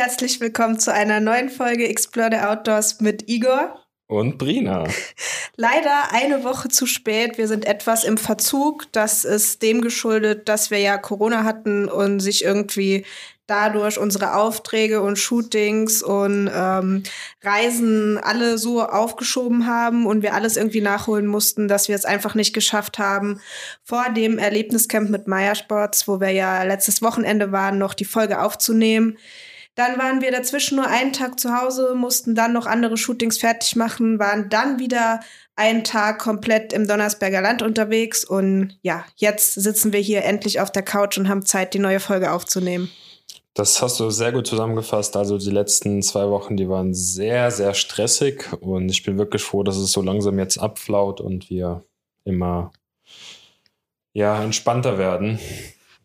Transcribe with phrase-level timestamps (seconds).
[0.00, 3.84] herzlich willkommen zu einer neuen Folge Explore the Outdoors mit Igor.
[4.06, 4.84] Und Brina.
[5.56, 7.36] Leider eine Woche zu spät.
[7.36, 8.90] Wir sind etwas im Verzug.
[8.92, 13.04] Das ist dem geschuldet, dass wir ja Corona hatten und sich irgendwie
[13.46, 17.02] dadurch unsere Aufträge und Shootings und ähm,
[17.42, 22.34] Reisen alle so aufgeschoben haben und wir alles irgendwie nachholen mussten, dass wir es einfach
[22.34, 23.42] nicht geschafft haben,
[23.84, 29.18] vor dem Erlebniscamp mit Meiersports, wo wir ja letztes Wochenende waren, noch die Folge aufzunehmen.
[29.76, 33.76] Dann waren wir dazwischen nur einen Tag zu Hause, mussten dann noch andere Shootings fertig
[33.76, 35.20] machen, waren dann wieder
[35.56, 40.72] einen Tag komplett im Donnersberger Land unterwegs und ja, jetzt sitzen wir hier endlich auf
[40.72, 42.90] der Couch und haben Zeit, die neue Folge aufzunehmen.
[43.54, 45.16] Das hast du sehr gut zusammengefasst.
[45.16, 49.62] Also die letzten zwei Wochen, die waren sehr, sehr stressig und ich bin wirklich froh,
[49.62, 51.82] dass es so langsam jetzt abflaut und wir
[52.24, 52.72] immer
[54.12, 55.38] ja, entspannter werden.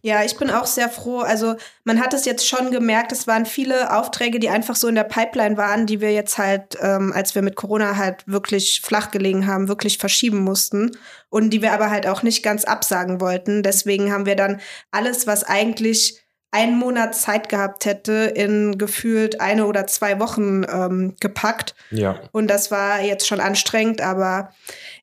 [0.05, 1.21] Ja, ich bin auch sehr froh.
[1.21, 4.93] Also man hat es jetzt schon gemerkt, es waren viele Aufträge, die einfach so in
[4.93, 9.09] der Pipeline waren, die wir jetzt halt, ähm, als wir mit Corona halt wirklich flach
[9.09, 10.95] gelegen haben, wirklich verschieben mussten
[11.29, 13.63] und die wir aber halt auch nicht ganz absagen wollten.
[13.63, 14.61] Deswegen haben wir dann
[14.91, 16.23] alles, was eigentlich
[16.55, 21.75] einen Monat Zeit gehabt hätte, in gefühlt eine oder zwei Wochen ähm, gepackt.
[21.91, 22.21] Ja.
[22.31, 24.53] Und das war jetzt schon anstrengend, aber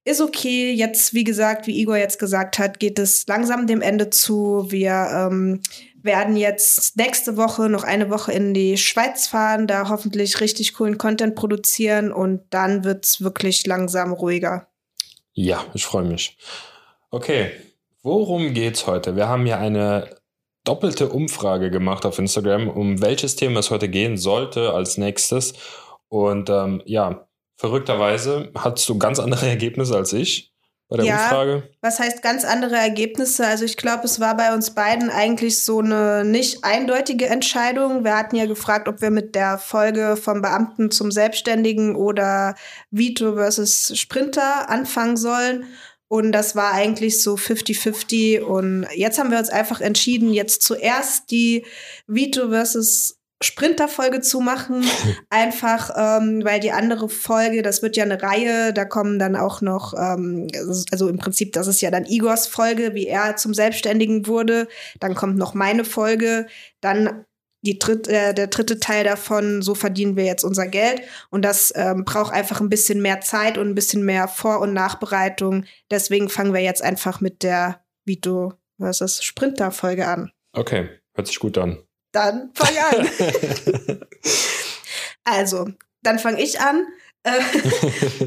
[0.06, 0.72] ist okay.
[0.72, 4.64] Jetzt, wie gesagt, wie Igor jetzt gesagt hat, geht es langsam dem Ende zu.
[4.70, 5.60] Wir ähm,
[6.02, 10.96] werden jetzt nächste Woche noch eine Woche in die Schweiz fahren, da hoffentlich richtig coolen
[10.96, 14.68] Content produzieren und dann wird es wirklich langsam ruhiger.
[15.34, 16.38] Ja, ich freue mich.
[17.10, 17.50] Okay,
[18.02, 19.16] worum geht's heute?
[19.16, 20.21] Wir haben hier eine
[20.64, 25.54] doppelte Umfrage gemacht auf Instagram, um welches Thema es heute gehen sollte als nächstes.
[26.08, 30.52] Und ähm, ja, verrückterweise hattest du ganz andere Ergebnisse als ich
[30.92, 31.62] bei der ja, Umfrage.
[31.80, 33.46] Was heißt ganz andere Ergebnisse?
[33.46, 38.04] Also ich glaube, es war bei uns beiden eigentlich so eine nicht eindeutige Entscheidung.
[38.04, 42.56] Wir hatten ja gefragt, ob wir mit der Folge vom Beamten zum Selbstständigen oder
[42.90, 45.64] Vito versus Sprinter anfangen sollen.
[46.12, 48.42] Und das war eigentlich so 50-50.
[48.42, 51.64] Und jetzt haben wir uns einfach entschieden, jetzt zuerst die
[52.06, 54.84] Vito versus Sprinter-Folge zu machen.
[55.30, 59.62] Einfach, ähm, weil die andere Folge, das wird ja eine Reihe, da kommen dann auch
[59.62, 60.48] noch, ähm,
[60.90, 64.68] also im Prinzip, das ist ja dann Igors Folge, wie er zum Selbstständigen wurde.
[65.00, 66.46] Dann kommt noch meine Folge.
[66.82, 67.24] Dann
[67.62, 71.02] die dritt, äh, der dritte Teil davon, so verdienen wir jetzt unser Geld.
[71.30, 74.72] Und das ähm, braucht einfach ein bisschen mehr Zeit und ein bisschen mehr Vor- und
[74.72, 75.64] Nachbereitung.
[75.90, 80.32] Deswegen fangen wir jetzt einfach mit der Vito versus Sprinter-Folge an.
[80.52, 81.78] Okay, hört sich gut an.
[82.10, 83.08] Dann fang an.
[85.24, 85.68] also,
[86.02, 86.86] dann fange ich an.
[87.24, 87.40] Äh,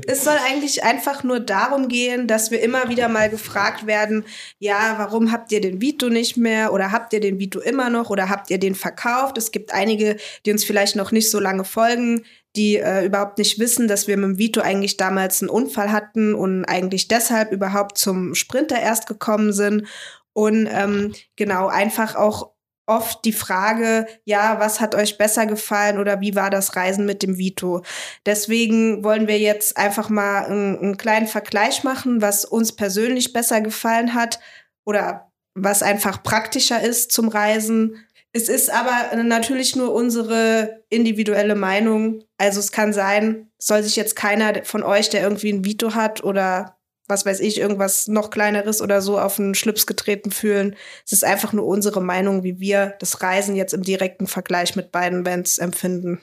[0.07, 4.25] es soll eigentlich einfach nur darum gehen, dass wir immer wieder mal gefragt werden,
[4.59, 8.09] ja, warum habt ihr den Vito nicht mehr oder habt ihr den Vito immer noch
[8.09, 9.37] oder habt ihr den verkauft?
[9.37, 12.23] Es gibt einige, die uns vielleicht noch nicht so lange folgen,
[12.55, 16.33] die äh, überhaupt nicht wissen, dass wir mit dem Vito eigentlich damals einen Unfall hatten
[16.33, 19.87] und eigentlich deshalb überhaupt zum Sprinter erst gekommen sind.
[20.31, 22.54] Und ähm, genau, einfach auch
[22.85, 27.23] oft die Frage, ja, was hat euch besser gefallen oder wie war das Reisen mit
[27.23, 27.83] dem Vito?
[28.25, 33.61] Deswegen wollen wir jetzt einfach mal einen, einen kleinen Vergleich machen, was uns persönlich besser
[33.61, 34.39] gefallen hat
[34.85, 38.05] oder was einfach praktischer ist zum Reisen.
[38.33, 42.23] Es ist aber natürlich nur unsere individuelle Meinung.
[42.37, 46.23] Also es kann sein, soll sich jetzt keiner von euch, der irgendwie ein Vito hat
[46.23, 46.77] oder
[47.07, 50.75] was weiß ich, irgendwas noch kleineres oder so auf den Schlips getreten fühlen.
[51.05, 54.91] Es ist einfach nur unsere Meinung, wie wir das Reisen jetzt im direkten Vergleich mit
[54.91, 56.21] beiden Bands empfinden.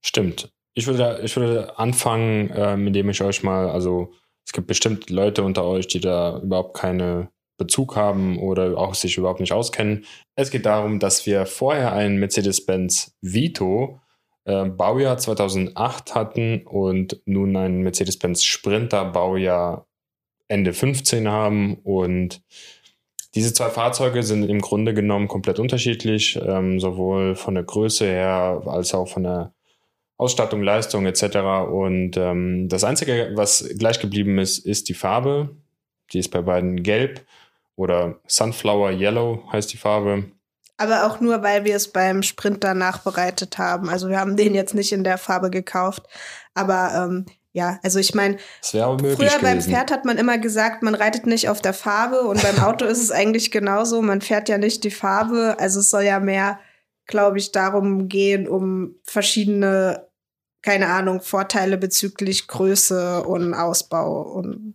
[0.00, 0.52] Stimmt.
[0.74, 4.12] Ich würde, ich würde anfangen, äh, indem ich euch mal, also
[4.46, 9.16] es gibt bestimmt Leute unter euch, die da überhaupt keine Bezug haben oder auch sich
[9.18, 10.04] überhaupt nicht auskennen.
[10.34, 14.00] Es geht darum, dass wir vorher einen Mercedes-Benz Vito
[14.44, 19.86] äh, Baujahr 2008 hatten und nun einen Mercedes-Benz Sprinter Baujahr
[20.52, 21.74] Ende 15 haben.
[21.82, 22.42] Und
[23.34, 28.62] diese zwei Fahrzeuge sind im Grunde genommen komplett unterschiedlich, ähm, sowohl von der Größe her
[28.66, 29.54] als auch von der
[30.18, 31.22] Ausstattung, Leistung etc.
[31.70, 35.56] Und ähm, das Einzige, was gleich geblieben ist, ist die Farbe.
[36.12, 37.24] Die ist bei beiden gelb
[37.74, 40.24] oder Sunflower Yellow heißt die Farbe.
[40.76, 43.88] Aber auch nur, weil wir es beim Sprinter nachbereitet haben.
[43.88, 46.02] Also wir haben den jetzt nicht in der Farbe gekauft.
[46.54, 49.38] Aber ähm, ja, also ich meine, früher gewesen.
[49.42, 52.86] beim Pferd hat man immer gesagt, man reitet nicht auf der Farbe und beim Auto
[52.86, 56.58] ist es eigentlich genauso, man fährt ja nicht die Farbe, also es soll ja mehr,
[57.06, 60.08] glaube ich, darum gehen, um verschiedene,
[60.62, 64.74] keine Ahnung, Vorteile bezüglich Größe und Ausbau und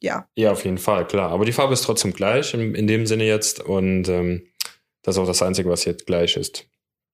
[0.00, 0.28] ja.
[0.36, 1.30] Ja, auf jeden Fall, klar.
[1.30, 4.46] Aber die Farbe ist trotzdem gleich in, in dem Sinne jetzt und ähm,
[5.02, 6.66] das ist auch das Einzige, was jetzt gleich ist.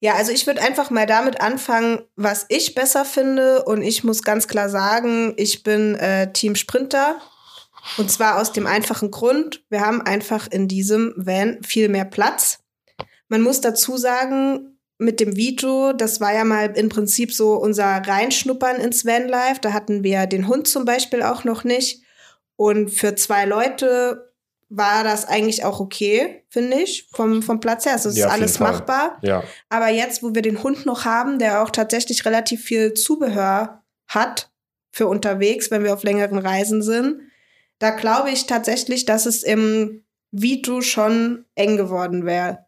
[0.05, 3.65] Ja, also ich würde einfach mal damit anfangen, was ich besser finde.
[3.65, 7.23] Und ich muss ganz klar sagen, ich bin äh, Team Sprinter.
[7.97, 12.59] Und zwar aus dem einfachen Grund, wir haben einfach in diesem Van viel mehr Platz.
[13.29, 17.87] Man muss dazu sagen, mit dem Vito, das war ja mal im Prinzip so unser
[17.87, 19.63] Reinschnuppern ins Vanlife.
[19.63, 22.03] Da hatten wir den Hund zum Beispiel auch noch nicht.
[22.57, 24.34] Und für zwei Leute
[24.69, 27.93] war das eigentlich auch okay, finde ich, vom, vom Platz her.
[27.93, 29.19] Also es ja, ist alles machbar.
[29.23, 29.45] Ja.
[29.69, 34.51] Aber jetzt, wo wir den Hund noch haben, der auch tatsächlich relativ viel Zubehör hat
[34.93, 37.21] für unterwegs, wenn wir auf längeren Reisen sind,
[37.79, 42.65] da glaube ich tatsächlich, dass es im Vito schon eng geworden wäre.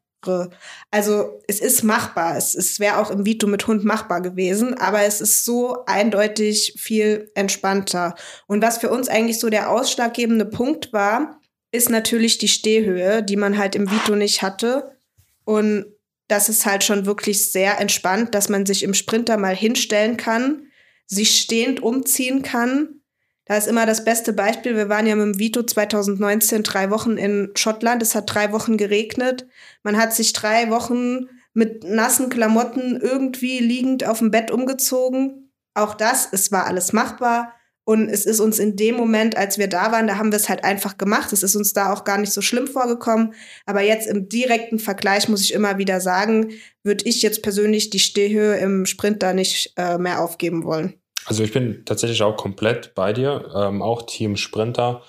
[0.91, 2.37] Also es ist machbar.
[2.37, 6.75] Es, es wäre auch im Vito mit Hund machbar gewesen, aber es ist so eindeutig
[6.79, 8.15] viel entspannter.
[8.47, 11.41] Und was für uns eigentlich so der ausschlaggebende Punkt war,
[11.77, 14.97] ist natürlich die Stehhöhe, die man halt im Vito nicht hatte.
[15.45, 15.87] Und
[16.29, 20.67] das ist halt schon wirklich sehr entspannt, dass man sich im Sprinter mal hinstellen kann,
[21.07, 23.01] sich stehend umziehen kann.
[23.45, 24.75] Da ist immer das beste Beispiel.
[24.75, 28.03] Wir waren ja mit dem Vito 2019 drei Wochen in Schottland.
[28.03, 29.47] Es hat drei Wochen geregnet.
[29.85, 35.53] Man hat sich drei Wochen mit nassen Klamotten irgendwie liegend auf dem Bett umgezogen.
[35.75, 37.55] Auch das, es war alles machbar.
[37.89, 40.49] Und es ist uns in dem Moment, als wir da waren, da haben wir es
[40.49, 41.33] halt einfach gemacht.
[41.33, 43.33] Es ist uns da auch gar nicht so schlimm vorgekommen.
[43.65, 46.51] Aber jetzt im direkten Vergleich muss ich immer wieder sagen,
[46.83, 50.95] würde ich jetzt persönlich die Stehhöhe im Sprint da nicht äh, mehr aufgeben wollen.
[51.27, 55.03] Also ich bin tatsächlich auch komplett bei dir, ähm, auch Team Sprinter.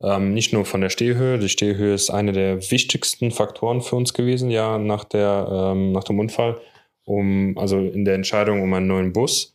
[0.00, 1.38] Ähm, nicht nur von der Stehhöhe.
[1.38, 6.04] Die Stehhöhe ist eine der wichtigsten Faktoren für uns gewesen, ja, nach, der, ähm, nach
[6.04, 6.58] dem Unfall,
[7.04, 9.51] um, also in der Entscheidung um einen neuen Bus.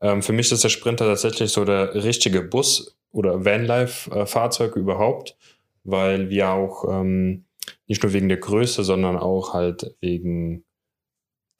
[0.00, 5.36] Ähm, für mich ist der Sprinter tatsächlich so der richtige Bus oder Vanlife-Fahrzeug überhaupt,
[5.84, 7.44] weil wir auch ähm,
[7.86, 10.64] nicht nur wegen der Größe, sondern auch halt wegen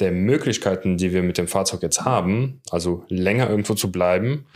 [0.00, 4.46] der Möglichkeiten, die wir mit dem Fahrzeug jetzt haben, also länger irgendwo zu bleiben.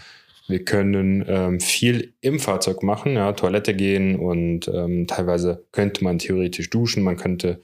[0.48, 6.18] Wir können ähm, viel im Fahrzeug machen, ja, Toilette gehen und ähm, teilweise könnte man
[6.18, 7.60] theoretisch duschen, man könnte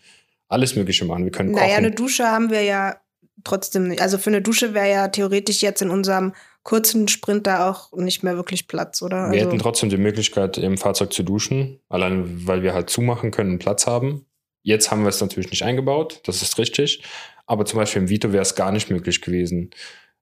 [0.49, 1.25] alles Mögliche machen.
[1.25, 2.97] Wir können naja, eine Dusche haben wir ja
[3.45, 4.01] trotzdem nicht.
[4.01, 6.33] Also für eine Dusche wäre ja theoretisch jetzt in unserem
[6.63, 9.31] kurzen Sprint da auch nicht mehr wirklich Platz, oder?
[9.31, 13.31] Wir also hätten trotzdem die Möglichkeit, im Fahrzeug zu duschen, allein weil wir halt zumachen
[13.31, 14.27] können und Platz haben.
[14.63, 17.03] Jetzt haben wir es natürlich nicht eingebaut, das ist richtig.
[17.47, 19.71] Aber zum Beispiel im Vito wäre es gar nicht möglich gewesen.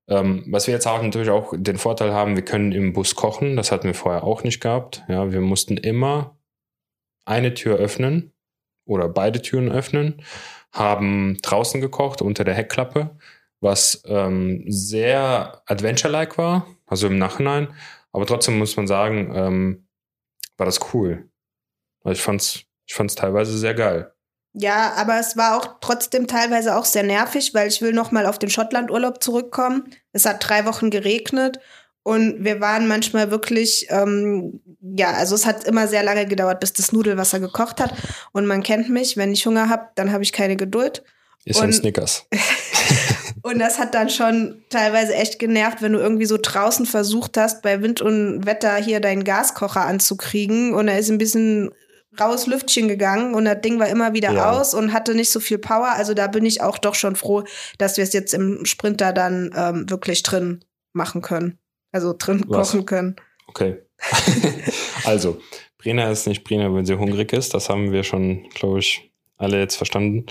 [0.09, 3.57] Ähm, was wir jetzt auch natürlich auch den Vorteil haben, wir können im Bus kochen.
[3.57, 5.03] Das hatten wir vorher auch nicht gehabt.
[5.09, 6.39] Ja, wir mussten immer
[7.25, 8.33] eine Tür öffnen
[8.85, 10.23] oder beide Türen öffnen
[10.77, 13.17] haben draußen gekocht unter der Heckklappe,
[13.61, 17.75] was ähm, sehr Adventure-like war, also im Nachhinein.
[18.13, 19.89] Aber trotzdem muss man sagen, ähm,
[20.57, 21.29] war das cool.
[22.05, 24.13] Also ich fand's, ich fand's teilweise sehr geil.
[24.53, 28.25] Ja, aber es war auch trotzdem teilweise auch sehr nervig, weil ich will noch mal
[28.25, 29.91] auf den Schottlandurlaub zurückkommen.
[30.13, 31.61] Es hat drei Wochen geregnet
[32.07, 36.73] und wir waren manchmal wirklich, ähm, ja, also es hat immer sehr lange gedauert, bis
[36.73, 37.93] das Nudelwasser gekocht hat.
[38.31, 41.03] Und man kennt mich, wenn ich Hunger habe, dann habe ich keine Geduld.
[41.45, 42.27] Ist ein Snickers.
[43.43, 47.63] und das hat dann schon teilweise echt genervt, wenn du irgendwie so draußen versucht hast,
[47.63, 51.73] bei Wind und Wetter hier deinen Gaskocher anzukriegen und er ist ein bisschen
[52.21, 54.53] raues Lüftchen gegangen und das Ding war immer wieder ja.
[54.53, 55.89] aus und hatte nicht so viel Power.
[55.97, 57.43] Also da bin ich auch doch schon froh,
[57.79, 61.59] dass wir es jetzt im Sprinter dann ähm, wirklich drin machen können.
[61.97, 62.73] Also drin Was?
[62.73, 63.17] kochen können.
[63.47, 63.79] Okay.
[65.05, 65.41] also,
[65.79, 67.55] Brena ist nicht Brena, wenn sie hungrig ist.
[67.55, 70.27] Das haben wir schon, glaube ich, alle jetzt verstanden.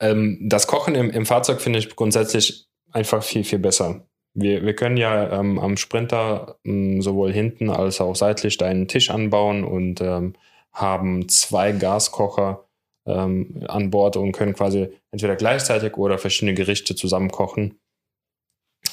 [0.00, 4.06] Ähm, das Kochen im, im Fahrzeug finde ich grundsätzlich einfach viel, viel besser.
[4.32, 9.10] Wir, wir können ja ähm, am Sprinter ähm, sowohl hinten als auch seitlich einen Tisch
[9.10, 10.32] anbauen und ähm,
[10.72, 12.64] haben zwei Gaskocher
[13.06, 17.78] ähm, an Bord und können quasi entweder gleichzeitig oder verschiedene Gerichte zusammen kochen.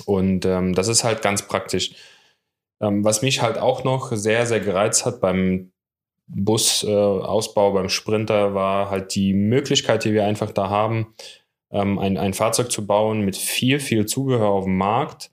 [0.05, 1.91] Und ähm, das ist halt ganz praktisch.
[2.81, 5.71] Ähm, was mich halt auch noch sehr, sehr gereizt hat beim
[6.27, 11.13] Busausbau, äh, beim Sprinter, war halt die Möglichkeit, die wir einfach da haben,
[11.71, 15.31] ähm, ein, ein Fahrzeug zu bauen mit viel, viel Zubehör auf dem Markt.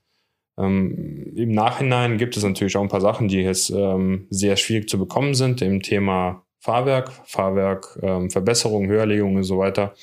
[0.57, 4.89] Ähm, Im Nachhinein gibt es natürlich auch ein paar Sachen, die jetzt ähm, sehr schwierig
[4.89, 9.93] zu bekommen sind im Thema Fahrwerk, Fahrwerk, ähm, Verbesserung, Höherlegung und so weiter.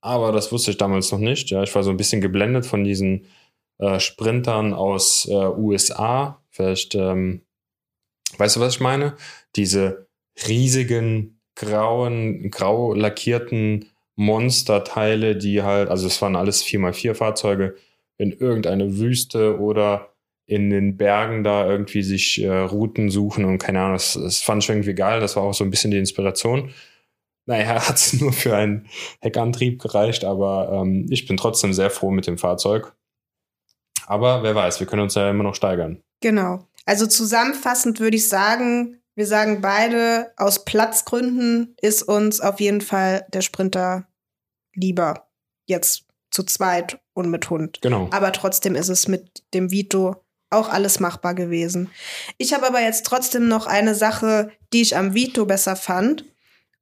[0.00, 1.50] Aber das wusste ich damals noch nicht.
[1.50, 3.26] Ja, ich war so ein bisschen geblendet von diesen
[3.78, 6.42] äh, Sprintern aus äh, USA.
[6.50, 7.42] Vielleicht, ähm,
[8.38, 9.14] weißt du, was ich meine?
[9.56, 10.08] Diese
[10.46, 17.76] riesigen, grauen, grau lackierten Monsterteile, die halt, also es waren alles 4x4 Fahrzeuge,
[18.16, 20.14] in irgendeine Wüste oder
[20.46, 24.62] in den Bergen da irgendwie sich äh, Routen suchen und keine Ahnung, das, das fand
[24.62, 26.70] ich irgendwie geil, das war auch so ein bisschen die Inspiration.
[27.46, 28.88] naja, hat es nur für einen
[29.20, 32.94] Heckantrieb gereicht, aber ähm, ich bin trotzdem sehr froh mit dem Fahrzeug.
[34.06, 36.02] Aber wer weiß, wir können uns ja immer noch steigern.
[36.20, 36.66] Genau.
[36.86, 43.26] Also zusammenfassend würde ich sagen, wir sagen beide, aus Platzgründen ist uns auf jeden Fall
[43.32, 44.06] der Sprinter
[44.74, 45.28] lieber.
[45.66, 47.78] Jetzt zu zweit und mit Hund.
[47.80, 48.08] Genau.
[48.10, 50.16] Aber trotzdem ist es mit dem Vito
[50.50, 51.90] auch alles machbar gewesen.
[52.38, 56.24] Ich habe aber jetzt trotzdem noch eine Sache, die ich am Vito besser fand.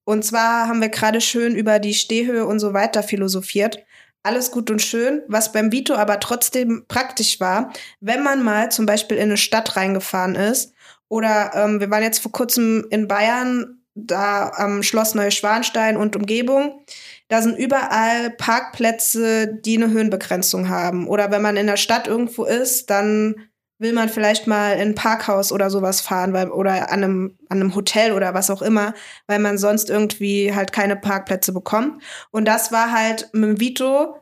[0.04, 3.84] Und zwar haben wir gerade schön über die Stehhöhe und so weiter philosophiert.
[4.24, 8.86] Alles gut und schön, was beim Vito aber trotzdem praktisch war, wenn man mal zum
[8.86, 10.74] Beispiel in eine Stadt reingefahren ist
[11.08, 16.84] oder ähm, wir waren jetzt vor kurzem in Bayern, da am Schloss Neuschwanstein und Umgebung.
[17.28, 21.08] Da sind überall Parkplätze, die eine Höhenbegrenzung haben.
[21.08, 23.36] Oder wenn man in der Stadt irgendwo ist, dann
[23.82, 27.60] will man vielleicht mal in ein Parkhaus oder sowas fahren weil, oder an einem, an
[27.60, 28.94] einem Hotel oder was auch immer,
[29.26, 32.02] weil man sonst irgendwie halt keine Parkplätze bekommt.
[32.30, 34.21] Und das war halt mit dem Vito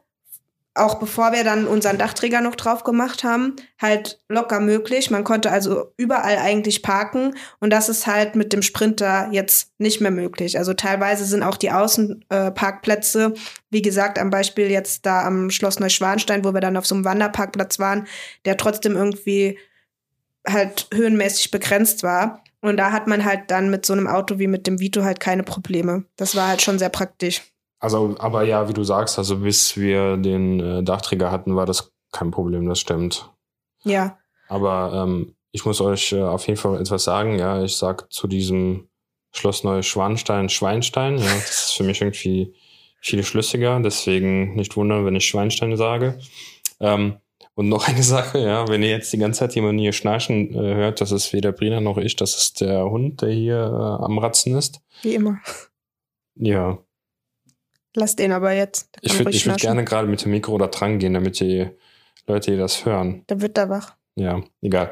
[0.74, 5.10] auch bevor wir dann unseren Dachträger noch drauf gemacht haben, halt locker möglich.
[5.10, 10.00] Man konnte also überall eigentlich parken und das ist halt mit dem Sprinter jetzt nicht
[10.00, 10.58] mehr möglich.
[10.58, 13.38] Also teilweise sind auch die Außenparkplätze, äh,
[13.70, 17.04] wie gesagt, am Beispiel jetzt da am Schloss Neuschwanstein, wo wir dann auf so einem
[17.04, 18.06] Wanderparkplatz waren,
[18.44, 19.58] der trotzdem irgendwie
[20.46, 22.44] halt höhenmäßig begrenzt war.
[22.60, 25.18] Und da hat man halt dann mit so einem Auto wie mit dem Vito halt
[25.18, 26.04] keine Probleme.
[26.16, 27.42] Das war halt schon sehr praktisch.
[27.80, 31.92] Also, aber ja, wie du sagst, also bis wir den äh, Dachträger hatten, war das
[32.12, 33.30] kein Problem, das stimmt.
[33.84, 34.18] Ja.
[34.48, 38.26] Aber ähm, ich muss euch äh, auf jeden Fall etwas sagen, ja, ich sag zu
[38.26, 38.88] diesem
[39.32, 42.54] Schloss Neuschwanstein Schweinstein, ja, das ist für mich irgendwie
[43.00, 46.18] viel schlüssiger, deswegen nicht wundern, wenn ich Schweinstein sage.
[46.80, 47.16] Ähm,
[47.54, 50.74] und noch eine Sache, ja, wenn ihr jetzt die ganze Zeit jemanden hier schnarchen äh,
[50.74, 54.18] hört, das ist weder Brina noch ich, das ist der Hund, der hier äh, am
[54.18, 54.80] Ratzen ist.
[55.02, 55.38] Wie immer.
[56.34, 56.78] Ja,
[57.94, 58.88] Lass den aber jetzt.
[59.00, 61.68] Ich würde würd gerne gerade mit dem Mikro da dran gehen, damit die
[62.26, 63.24] Leute hier das hören.
[63.26, 63.96] Da wird er wach.
[64.14, 64.90] Ja, egal.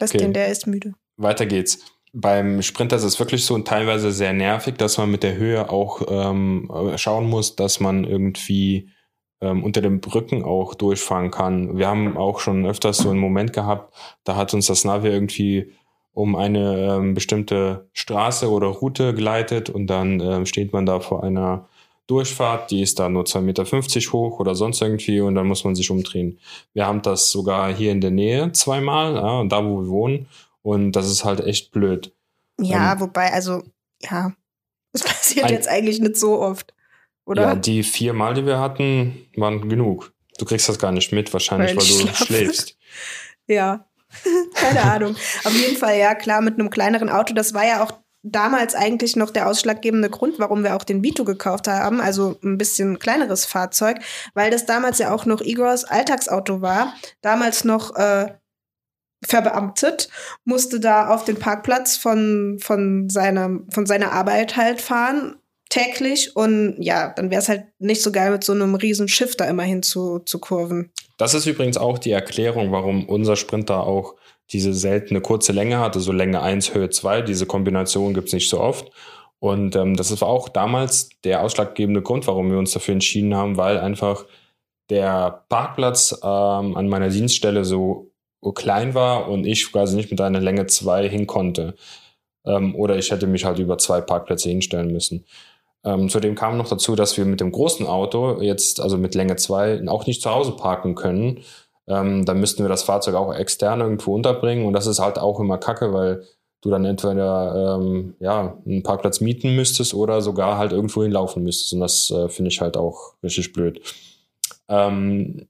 [0.00, 0.18] Lass okay.
[0.18, 0.94] den, der ist müde.
[1.16, 1.78] Weiter geht's.
[2.12, 5.70] Beim Sprinter ist es wirklich so und teilweise sehr nervig, dass man mit der Höhe
[5.70, 8.90] auch ähm, schauen muss, dass man irgendwie
[9.40, 11.76] ähm, unter den Brücken auch durchfahren kann.
[11.76, 15.72] Wir haben auch schon öfters so einen Moment gehabt, da hat uns das Navi irgendwie
[16.12, 21.24] um eine ähm, bestimmte Straße oder Route geleitet und dann ähm, steht man da vor
[21.24, 21.68] einer
[22.06, 23.64] Durchfahrt, die ist da nur 2,50 Meter
[24.12, 26.38] hoch oder sonst irgendwie und dann muss man sich umdrehen.
[26.74, 30.26] Wir haben das sogar hier in der Nähe zweimal, ja, da wo wir wohnen
[30.62, 32.12] und das ist halt echt blöd.
[32.60, 33.62] Ja, ähm, wobei, also,
[34.02, 34.32] ja,
[34.92, 36.74] das passiert ein, jetzt eigentlich nicht so oft,
[37.24, 37.42] oder?
[37.42, 40.12] Ja, die vier Mal, die wir hatten, waren genug.
[40.38, 42.24] Du kriegst das gar nicht mit, wahrscheinlich, weil, weil du schlafe.
[42.24, 42.78] schläfst.
[43.46, 43.86] ja,
[44.54, 45.16] keine Ahnung.
[45.44, 47.92] Auf jeden Fall, ja, klar, mit einem kleineren Auto, das war ja auch
[48.24, 52.58] damals eigentlich noch der ausschlaggebende Grund, warum wir auch den Vito gekauft haben, also ein
[52.58, 53.98] bisschen kleineres Fahrzeug,
[54.32, 58.32] weil das damals ja auch noch Igors Alltagsauto war, damals noch äh,
[59.24, 60.08] verbeamtet,
[60.44, 65.36] musste da auf den Parkplatz von, von, seiner, von seiner Arbeit halt fahren,
[65.68, 69.36] täglich und ja, dann wäre es halt nicht so geil, mit so einem riesen Schiff
[69.36, 70.92] da immerhin zu, zu kurven.
[71.18, 74.14] Das ist übrigens auch die Erklärung, warum unser Sprinter auch
[74.50, 77.22] diese seltene kurze Länge hatte, so Länge 1, Höhe 2.
[77.22, 78.90] Diese Kombination gibt es nicht so oft.
[79.38, 83.56] Und ähm, das war auch damals der ausschlaggebende Grund, warum wir uns dafür entschieden haben,
[83.56, 84.24] weil einfach
[84.90, 88.10] der Parkplatz ähm, an meiner Dienststelle so
[88.54, 91.74] klein war und ich quasi nicht mit einer Länge 2 hin konnte.
[92.44, 95.24] Ähm, oder ich hätte mich halt über zwei Parkplätze hinstellen müssen.
[95.84, 99.36] Ähm, zudem kam noch dazu, dass wir mit dem großen Auto jetzt, also mit Länge
[99.36, 101.40] 2, auch nicht zu Hause parken können,
[101.86, 105.40] ähm, dann müssten wir das Fahrzeug auch extern irgendwo unterbringen und das ist halt auch
[105.40, 106.24] immer kacke, weil
[106.62, 111.74] du dann entweder ähm, ja, einen Parkplatz mieten müsstest oder sogar halt irgendwo hinlaufen müsstest
[111.74, 113.80] und das äh, finde ich halt auch richtig blöd.
[114.68, 115.46] Ähm,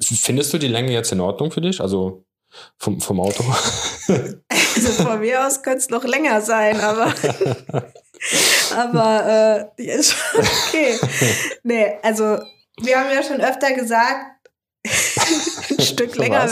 [0.00, 1.80] findest du die Länge jetzt in Ordnung für dich?
[1.80, 2.24] Also
[2.78, 3.42] vom, vom Auto?
[4.08, 7.12] also von mir aus könnte es noch länger sein, aber
[8.76, 10.94] aber äh, die ist schon okay.
[11.64, 12.38] Nee, also
[12.80, 14.35] wir haben ja schon öfter gesagt,
[15.70, 16.50] ein Stück länger,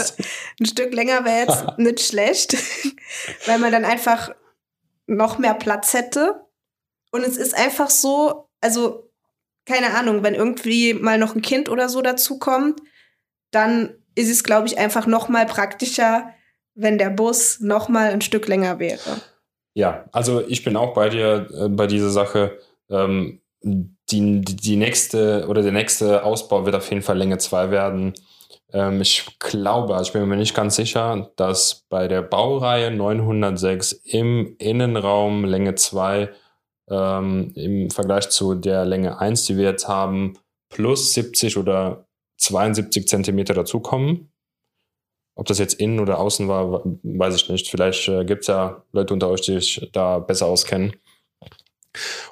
[0.59, 2.55] ein Stück länger wäre jetzt nicht schlecht,
[3.45, 4.31] weil man dann einfach
[5.07, 6.41] noch mehr Platz hätte.
[7.11, 9.11] Und es ist einfach so, also
[9.65, 12.81] keine Ahnung, wenn irgendwie mal noch ein Kind oder so dazukommt,
[13.51, 16.29] dann ist es, glaube ich, einfach noch mal praktischer,
[16.73, 19.21] wenn der Bus noch mal ein Stück länger wäre.
[19.73, 22.59] Ja, also ich bin auch bei dir äh, bei dieser Sache.
[22.89, 23.41] Ähm,
[24.11, 28.13] die, die nächste oder der nächste Ausbau wird auf jeden Fall Länge 2 werden.
[28.71, 33.93] Ähm, ich glaube, also ich bin mir nicht ganz sicher, dass bei der Baureihe 906
[34.03, 36.29] im Innenraum Länge 2
[36.89, 40.37] ähm, im Vergleich zu der Länge 1, die wir jetzt haben,
[40.69, 42.05] plus 70 oder
[42.37, 44.31] 72 Zentimeter dazukommen.
[45.37, 47.69] Ob das jetzt innen oder außen war, weiß ich nicht.
[47.69, 50.95] Vielleicht äh, gibt es ja Leute unter euch, die sich da besser auskennen.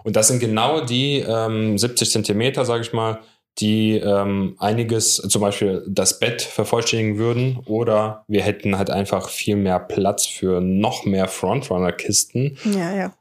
[0.04, 3.20] Und das sind genau die ähm, 70 Zentimeter, sage ich mal,
[3.60, 9.56] die ähm, einiges, zum Beispiel das Bett vervollständigen würden oder wir hätten halt einfach viel
[9.56, 12.58] mehr Platz für noch mehr Frontrunner-Kisten.
[12.66, 13.14] Ja, ja.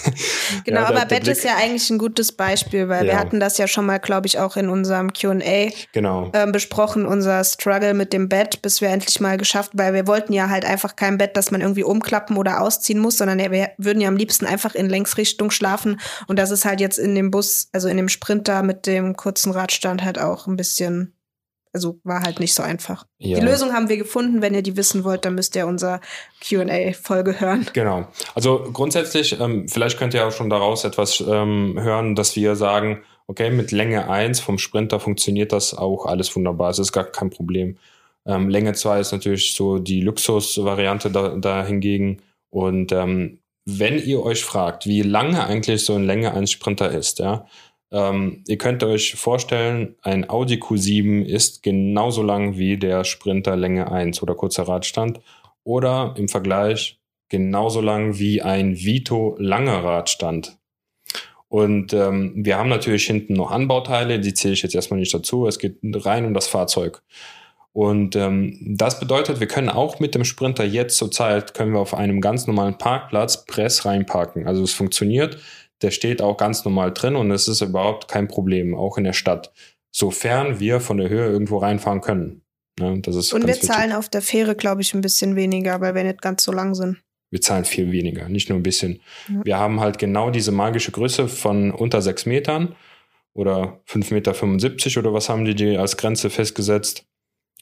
[0.64, 3.12] genau, ja, aber Bett Blick, ist ja eigentlich ein gutes Beispiel, weil ja.
[3.12, 6.30] wir hatten das ja schon mal, glaube ich, auch in unserem Q&A genau.
[6.34, 10.34] ähm, besprochen, unser Struggle mit dem Bett, bis wir endlich mal geschafft, weil wir wollten
[10.34, 14.02] ja halt einfach kein Bett, das man irgendwie umklappen oder ausziehen muss, sondern wir würden
[14.02, 17.68] ja am liebsten einfach in Längsrichtung schlafen und das ist halt jetzt in dem Bus,
[17.72, 21.14] also in dem Sprinter mit dem kurzen Rad stand halt auch ein bisschen,
[21.72, 23.06] also war halt nicht so einfach.
[23.18, 23.38] Ja.
[23.38, 24.42] Die Lösung haben wir gefunden.
[24.42, 26.00] Wenn ihr die wissen wollt, dann müsst ihr unser
[26.40, 27.66] QA-Folge hören.
[27.72, 28.08] Genau.
[28.34, 33.02] Also grundsätzlich, ähm, vielleicht könnt ihr auch schon daraus etwas ähm, hören, dass wir sagen,
[33.28, 36.70] okay, mit Länge 1 vom Sprinter funktioniert das auch alles wunderbar.
[36.70, 37.78] Es ist gar kein Problem.
[38.26, 42.20] Ähm, Länge 2 ist natürlich so die Luxus-Variante da, da hingegen.
[42.50, 47.18] Und ähm, wenn ihr euch fragt, wie lange eigentlich so eine Länge 1 Sprinter ist,
[47.18, 47.46] ja,
[47.90, 53.90] ähm, ihr könnt euch vorstellen, ein Audi Q7 ist genauso lang wie der Sprinter Länge
[53.90, 55.20] 1 oder kurzer Radstand
[55.64, 60.58] oder im Vergleich genauso lang wie ein Vito langer Radstand.
[61.48, 65.46] Und ähm, wir haben natürlich hinten noch Anbauteile, die zähle ich jetzt erstmal nicht dazu.
[65.46, 67.02] Es geht rein um das Fahrzeug.
[67.72, 71.94] Und ähm, das bedeutet, wir können auch mit dem Sprinter jetzt zurzeit können wir auf
[71.94, 74.46] einem ganz normalen Parkplatz Press reinparken.
[74.46, 75.38] Also es funktioniert
[75.82, 79.12] der steht auch ganz normal drin und es ist überhaupt kein Problem, auch in der
[79.12, 79.52] Stadt.
[79.90, 82.42] Sofern wir von der Höhe irgendwo reinfahren können.
[82.78, 85.94] Ne, das ist und wir zahlen auf der Fähre, glaube ich, ein bisschen weniger, weil
[85.94, 86.98] wir nicht ganz so lang sind.
[87.30, 89.00] Wir zahlen viel weniger, nicht nur ein bisschen.
[89.28, 89.44] Ja.
[89.44, 92.74] Wir haben halt genau diese magische Größe von unter sechs Metern
[93.34, 97.04] oder 5,75 Meter oder was haben die, die als Grenze festgesetzt.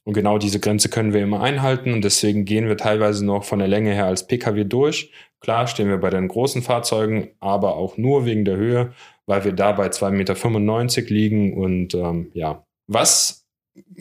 [0.06, 3.58] Und genau diese Grenze können wir immer einhalten und deswegen gehen wir teilweise noch von
[3.58, 5.10] der Länge her als Pkw durch.
[5.40, 8.92] Klar stehen wir bei den großen Fahrzeugen, aber auch nur wegen der Höhe,
[9.26, 11.54] weil wir da bei 2,95 Meter liegen.
[11.54, 13.46] Und ähm, ja, was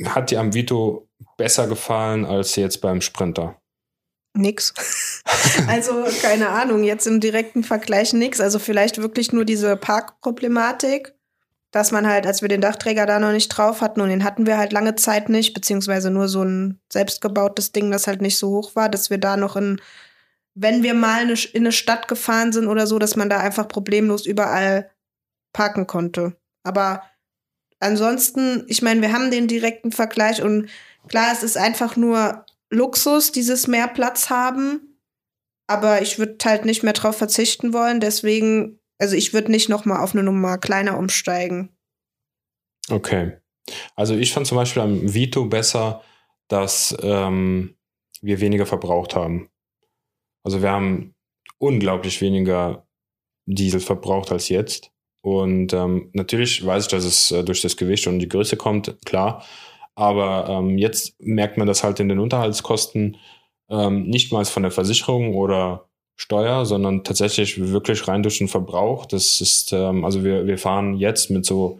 [0.05, 3.59] hat dir am Vito besser gefallen als jetzt beim Sprinter?
[4.37, 5.23] Nix.
[5.67, 8.39] also keine Ahnung, jetzt im direkten Vergleich nix.
[8.39, 11.14] Also vielleicht wirklich nur diese Parkproblematik
[11.75, 14.45] dass man halt, als wir den Dachträger da noch nicht drauf hatten und den hatten
[14.45, 18.47] wir halt lange Zeit nicht, beziehungsweise nur so ein selbstgebautes Ding, das halt nicht so
[18.47, 19.81] hoch war, dass wir da noch in,
[20.53, 24.25] wenn wir mal in eine Stadt gefahren sind oder so, dass man da einfach problemlos
[24.25, 24.89] überall
[25.51, 26.37] parken konnte.
[26.63, 27.03] Aber
[27.81, 30.69] ansonsten, ich meine, wir haben den direkten Vergleich und
[31.09, 34.97] klar, es ist einfach nur Luxus, dieses mehr Platz haben.
[35.67, 37.99] Aber ich würde halt nicht mehr drauf verzichten wollen.
[37.99, 41.75] Deswegen also ich würde nicht noch mal auf eine Nummer kleiner umsteigen.
[42.89, 43.37] Okay.
[43.95, 46.01] Also ich fand zum Beispiel am Vito besser,
[46.47, 47.75] dass ähm,
[48.21, 49.49] wir weniger verbraucht haben.
[50.43, 51.15] Also wir haben
[51.57, 52.87] unglaublich weniger
[53.45, 54.91] Diesel verbraucht als jetzt.
[55.21, 58.95] Und ähm, natürlich weiß ich, dass es äh, durch das Gewicht und die Größe kommt,
[59.05, 59.43] klar.
[59.95, 63.17] Aber ähm, jetzt merkt man das halt in den Unterhaltskosten
[63.69, 69.05] ähm, nicht mal von der Versicherung oder Steuer, sondern tatsächlich wirklich rein durch den Verbrauch.
[69.05, 71.79] Das ist, ähm, also wir, wir fahren jetzt mit so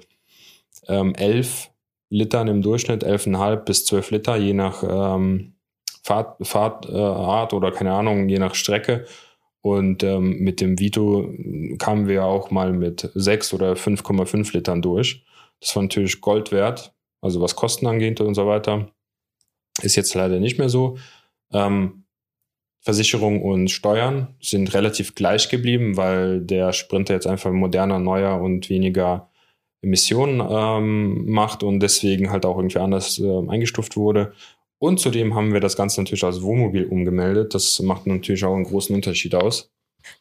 [0.87, 1.69] ähm, 11
[2.09, 5.53] Litern im Durchschnitt, 11,5 bis 12 Liter, je nach ähm,
[6.03, 9.05] Fahrt, Fahrtart äh, oder keine Ahnung, je nach Strecke.
[9.61, 11.33] Und ähm, mit dem Vito
[11.79, 15.25] kamen wir auch mal mit 6 oder 5,5 Litern durch.
[15.59, 18.91] Das war natürlich Gold wert, also was Kosten angeht und so weiter.
[19.81, 20.97] Ist jetzt leider nicht mehr so.
[21.51, 22.04] Ähm,
[22.85, 28.69] Versicherung und Steuern sind relativ gleich geblieben, weil der Sprinter jetzt einfach moderner, neuer und
[28.69, 29.31] weniger
[29.81, 34.33] Emissionen ähm, macht und deswegen halt auch irgendwie anders äh, eingestuft wurde.
[34.77, 37.55] Und zudem haben wir das Ganze natürlich als Wohnmobil umgemeldet.
[37.55, 39.71] Das macht natürlich auch einen großen Unterschied aus.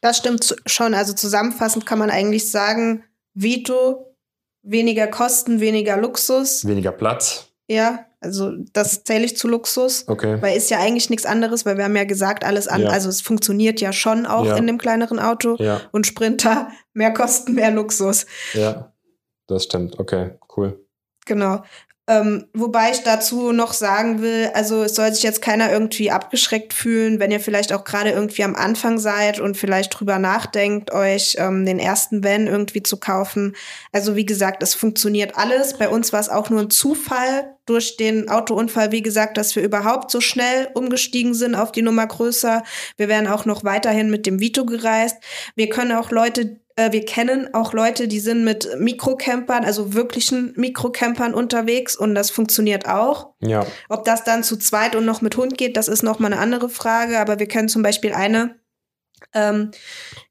[0.00, 0.94] Das stimmt schon.
[0.94, 4.16] Also zusammenfassend kann man eigentlich sagen, Vito,
[4.62, 6.66] weniger Kosten, weniger Luxus.
[6.66, 7.53] Weniger Platz.
[7.66, 10.06] Ja, also das zähle ich zu Luxus.
[10.06, 10.40] Okay.
[10.40, 12.90] Weil ist ja eigentlich nichts anderes, weil wir haben ja gesagt, alles an, ja.
[12.90, 14.56] also es funktioniert ja schon auch ja.
[14.56, 15.56] in dem kleineren Auto.
[15.58, 15.80] Ja.
[15.92, 18.26] Und Sprinter, mehr Kosten, mehr Luxus.
[18.52, 18.92] Ja,
[19.46, 19.98] das stimmt.
[19.98, 20.84] Okay, cool.
[21.26, 21.62] Genau.
[22.06, 26.74] Ähm, wobei ich dazu noch sagen will, also es soll sich jetzt keiner irgendwie abgeschreckt
[26.74, 31.36] fühlen, wenn ihr vielleicht auch gerade irgendwie am Anfang seid und vielleicht drüber nachdenkt, euch
[31.38, 33.56] ähm, den ersten Van irgendwie zu kaufen.
[33.90, 35.78] Also wie gesagt, es funktioniert alles.
[35.78, 39.62] Bei uns war es auch nur ein Zufall durch den Autounfall, wie gesagt, dass wir
[39.62, 42.62] überhaupt so schnell umgestiegen sind auf die Nummer größer.
[42.98, 45.16] Wir wären auch noch weiterhin mit dem Vito gereist.
[45.54, 51.32] Wir können auch Leute wir kennen auch Leute, die sind mit Mikrocampern, also wirklichen Mikrocampern
[51.32, 53.34] unterwegs und das funktioniert auch.
[53.40, 53.64] Ja.
[53.88, 56.40] Ob das dann zu zweit und noch mit Hund geht, das ist noch mal eine
[56.40, 57.20] andere Frage.
[57.20, 58.56] Aber wir kennen zum Beispiel eine,
[59.32, 59.70] ähm,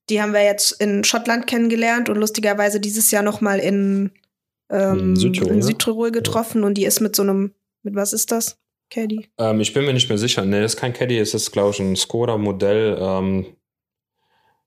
[0.10, 4.12] die haben wir jetzt in Schottland kennengelernt und lustigerweise dieses Jahr noch mal in,
[4.70, 5.64] ähm, In Südtirol, in ne?
[5.64, 7.54] Südtirol getroffen und die ist mit so einem,
[7.84, 8.58] mit was ist das?
[8.90, 9.30] Caddy?
[9.38, 10.44] Ähm, ich bin mir nicht mehr sicher.
[10.44, 13.46] Nee, das ist kein Caddy, es ist, glaube ich, ein Skoda-Modell ähm,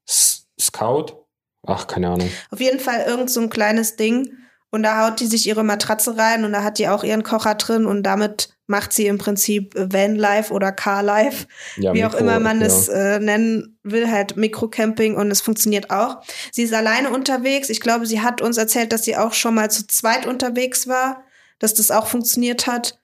[0.07, 1.26] Scout.
[1.67, 2.31] Ach, keine Ahnung.
[2.51, 4.33] Auf jeden Fall irgend so ein kleines Ding.
[4.71, 7.55] Und da haut die sich ihre Matratze rein und da hat die auch ihren Kocher
[7.55, 12.41] drin und damit macht sie im Prinzip Vanlife oder Carlife, Ja, wie auch Mikro, immer
[12.41, 12.67] man ja.
[12.67, 16.21] es äh, nennen will, halt Mikrocamping und es funktioniert auch.
[16.51, 17.71] Sie ist alleine unterwegs.
[17.71, 21.23] Ich glaube, sie hat uns erzählt, dass sie auch schon mal zu zweit unterwegs war,
[21.61, 22.99] dass das auch funktioniert hat.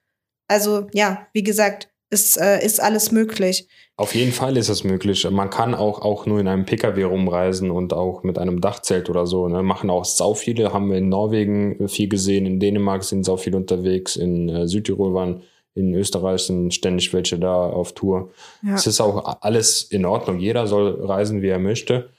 [0.48, 3.66] Also ja, wie gesagt, ist, äh, ist alles möglich.
[3.96, 5.28] Auf jeden Fall ist es möglich.
[5.30, 9.26] Man kann auch, auch nur in einem Pkw rumreisen und auch mit einem Dachzelt oder
[9.26, 9.48] so.
[9.48, 9.62] Ne?
[9.62, 13.56] Machen auch sau viele, haben wir in Norwegen viel gesehen, in Dänemark sind sau viele
[13.56, 15.42] unterwegs, in äh, Südtirol waren,
[15.74, 18.30] in Österreich sind ständig welche da auf Tour.
[18.62, 18.74] Ja.
[18.74, 20.38] Es ist auch alles in Ordnung.
[20.38, 22.10] Jeder soll reisen, wie er möchte.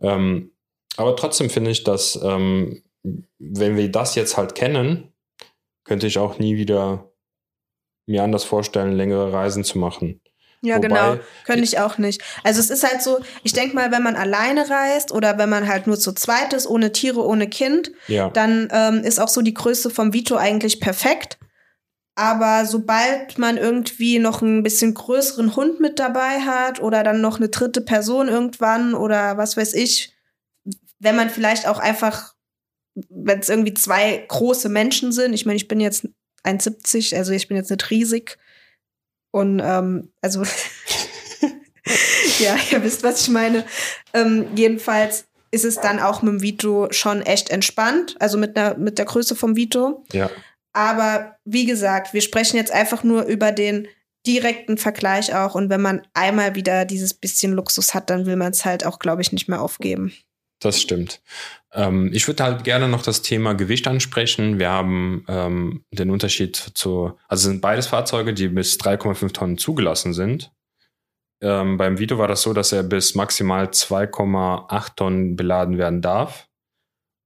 [0.00, 0.50] Ähm,
[0.96, 2.82] aber trotzdem finde ich, dass ähm,
[3.38, 5.12] wenn wir das jetzt halt kennen,
[5.84, 7.12] könnte ich auch nie wieder
[8.06, 10.20] mir anders vorstellen, längere Reisen zu machen.
[10.62, 11.16] Ja, Wobei- genau.
[11.44, 12.22] Könnte ich auch nicht.
[12.42, 15.68] Also es ist halt so, ich denke mal, wenn man alleine reist oder wenn man
[15.68, 18.30] halt nur zu zweit ist, ohne Tiere, ohne Kind, Ja.
[18.30, 21.38] dann ähm, ist auch so die Größe vom Vito eigentlich perfekt.
[22.14, 27.36] Aber sobald man irgendwie noch ein bisschen größeren Hund mit dabei hat oder dann noch
[27.36, 30.14] eine dritte Person irgendwann oder was weiß ich,
[30.98, 32.32] wenn man vielleicht auch einfach,
[33.10, 36.08] wenn es irgendwie zwei große Menschen sind, ich meine, ich bin jetzt
[36.46, 38.38] 1,70, also ich bin jetzt nicht riesig.
[39.30, 40.42] Und ähm, also
[42.38, 43.64] ja, ihr wisst, was ich meine.
[44.12, 48.76] Ähm, jedenfalls ist es dann auch mit dem Vito schon echt entspannt, also mit, einer,
[48.76, 50.04] mit der Größe vom Vito.
[50.12, 50.30] Ja.
[50.72, 53.88] Aber wie gesagt, wir sprechen jetzt einfach nur über den
[54.26, 55.54] direkten Vergleich auch.
[55.54, 58.98] Und wenn man einmal wieder dieses bisschen Luxus hat, dann will man es halt auch,
[58.98, 60.12] glaube ich, nicht mehr aufgeben.
[60.60, 61.22] Das stimmt.
[61.76, 64.58] Ähm, ich würde halt gerne noch das Thema Gewicht ansprechen.
[64.58, 70.14] Wir haben ähm, den Unterschied zu, also sind beides Fahrzeuge, die bis 3,5 Tonnen zugelassen
[70.14, 70.50] sind.
[71.42, 76.48] Ähm, beim Vito war das so, dass er bis maximal 2,8 Tonnen beladen werden darf.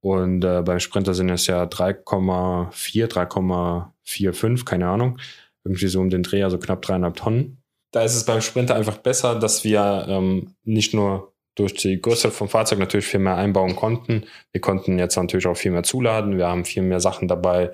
[0.03, 5.17] Und äh, beim Sprinter sind es ja 3,4, 3,45, keine Ahnung.
[5.63, 7.61] Irgendwie so um den Dreh, also knapp dreieinhalb Tonnen.
[7.91, 12.31] Da ist es beim Sprinter einfach besser, dass wir ähm, nicht nur durch die Größe
[12.31, 14.25] vom Fahrzeug natürlich viel mehr einbauen konnten.
[14.51, 16.37] Wir konnten jetzt natürlich auch viel mehr zuladen.
[16.37, 17.71] Wir haben viel mehr Sachen dabei.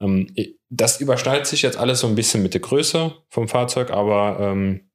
[0.00, 0.34] Ähm,
[0.68, 4.88] das überschneidet sich jetzt alles so ein bisschen mit der Größe vom Fahrzeug, aber ähm,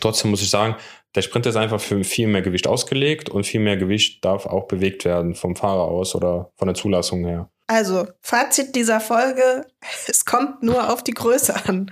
[0.00, 0.76] trotzdem muss ich sagen,
[1.14, 4.68] der Sprinter ist einfach für viel mehr Gewicht ausgelegt und viel mehr Gewicht darf auch
[4.68, 7.50] bewegt werden vom Fahrer aus oder von der Zulassung her.
[7.66, 9.66] Also, Fazit dieser Folge,
[10.06, 11.90] es kommt nur auf die Größe an.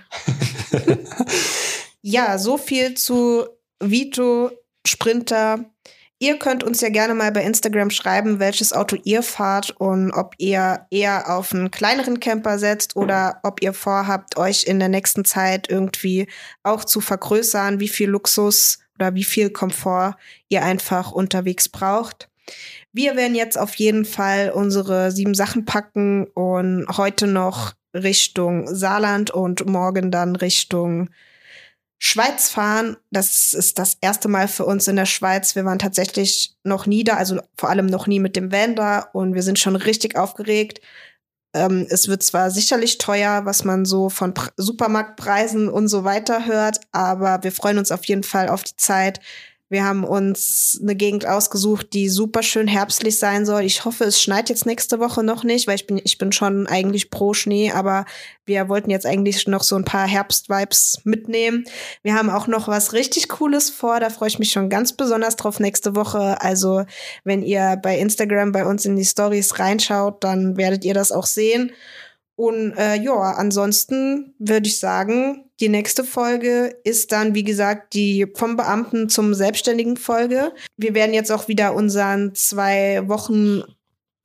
[2.02, 3.46] ja, so viel zu
[3.80, 4.50] Vito,
[4.86, 5.64] Sprinter.
[6.18, 10.34] Ihr könnt uns ja gerne mal bei Instagram schreiben, welches Auto ihr fahrt und ob
[10.38, 15.26] ihr eher auf einen kleineren Camper setzt oder ob ihr vorhabt, euch in der nächsten
[15.26, 16.26] Zeit irgendwie
[16.62, 20.16] auch zu vergrößern, wie viel Luxus oder wie viel Komfort
[20.48, 22.30] ihr einfach unterwegs braucht.
[22.92, 29.30] Wir werden jetzt auf jeden Fall unsere sieben Sachen packen und heute noch Richtung Saarland
[29.30, 31.10] und morgen dann Richtung
[31.98, 32.96] Schweiz fahren.
[33.10, 35.54] Das ist das erste Mal für uns in der Schweiz.
[35.54, 39.00] Wir waren tatsächlich noch nie da, also vor allem noch nie mit dem Van da
[39.12, 40.80] und wir sind schon richtig aufgeregt.
[41.54, 46.46] Ähm, es wird zwar sicherlich teuer, was man so von Pr Supermarktpreisen und so weiter
[46.46, 49.20] hört, aber wir freuen uns auf jeden Fall auf die Zeit.
[49.68, 53.62] Wir haben uns eine Gegend ausgesucht, die super schön herbstlich sein soll.
[53.62, 56.68] Ich hoffe, es schneit jetzt nächste Woche noch nicht, weil ich bin, ich bin schon
[56.68, 58.04] eigentlich pro Schnee, aber
[58.44, 61.64] wir wollten jetzt eigentlich noch so ein paar Herbstvibes mitnehmen.
[62.04, 65.34] Wir haben auch noch was richtig Cooles vor, da freue ich mich schon ganz besonders
[65.34, 66.40] drauf nächste Woche.
[66.40, 66.84] Also,
[67.24, 71.26] wenn ihr bei Instagram bei uns in die Stories reinschaut, dann werdet ihr das auch
[71.26, 71.72] sehen.
[72.36, 78.26] Und äh, ja, ansonsten würde ich sagen, die nächste Folge ist dann, wie gesagt, die
[78.34, 80.52] vom Beamten zum Selbstständigen Folge.
[80.76, 83.62] Wir werden jetzt auch wieder unseren zwei Wochen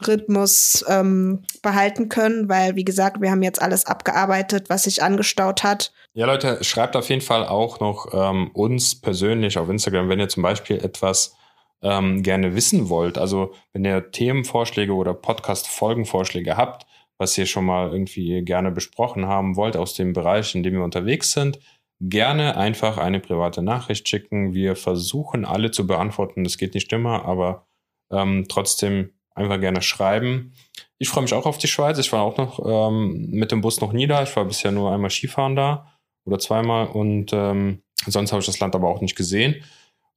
[0.06, 5.63] Rhythmus ähm, behalten können, weil, wie gesagt, wir haben jetzt alles abgearbeitet, was sich angestaut
[5.63, 5.93] hat.
[6.13, 10.28] Ja, Leute, schreibt auf jeden Fall auch noch ähm, uns persönlich auf Instagram, wenn ihr
[10.28, 11.36] zum Beispiel etwas
[11.82, 13.17] ähm, gerne wissen wollt.
[13.17, 16.86] Also wenn ihr Themenvorschläge oder Podcast-Folgenvorschläge habt,
[17.22, 20.84] was ihr schon mal irgendwie gerne besprochen haben wollt aus dem Bereich, in dem wir
[20.84, 21.60] unterwegs sind,
[22.02, 24.56] gerne einfach eine private Nachricht schicken.
[24.56, 26.44] Wir versuchen alle zu beantworten.
[26.44, 27.68] Das geht nicht immer, aber
[28.14, 30.52] Ähm, trotzdem einfach gerne schreiben.
[31.00, 31.98] Ich freue mich auch auf die Schweiz.
[31.98, 34.24] Ich war auch noch ähm, mit dem Bus noch nie da.
[34.24, 35.88] Ich war bisher nur einmal Skifahren da
[36.26, 39.64] oder zweimal und ähm, sonst habe ich das Land aber auch nicht gesehen.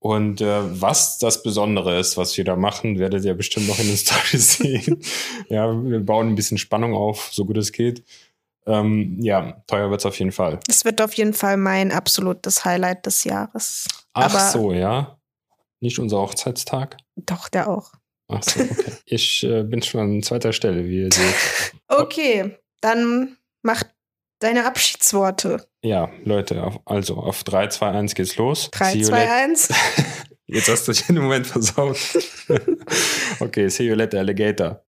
[0.05, 3.87] Und äh, was das Besondere ist, was wir da machen, werdet ihr bestimmt noch in
[3.87, 5.03] den Stories sehen.
[5.49, 8.05] ja, wir bauen ein bisschen Spannung auf, so gut es geht.
[8.67, 10.61] Ähm, ja, teuer wird es auf jeden Fall.
[10.69, 13.87] Es wird auf jeden Fall mein absolutes Highlight des Jahres.
[14.13, 15.17] Ach Aber so, ja.
[15.81, 16.99] Nicht unser Hochzeitstag?
[17.17, 17.93] Doch, der auch.
[18.29, 18.93] Ach so, okay.
[19.07, 21.73] ich äh, bin schon an zweiter Stelle, wie ihr seht.
[21.89, 23.87] okay, dann macht
[24.45, 25.67] deine Abschiedsworte.
[25.83, 28.71] Ja, Leute, auf, also auf 3, 2, 1 geht's los.
[28.73, 29.69] 3, 2, 1.
[30.47, 31.97] Jetzt hast du dich in dem Moment versaut.
[33.41, 34.85] okay, see you later, Alligator.